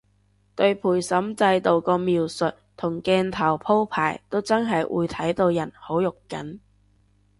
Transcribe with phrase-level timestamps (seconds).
[0.55, 6.57] 對陪審制度個描述同鏡頭鋪排都真係會睇到人好肉緊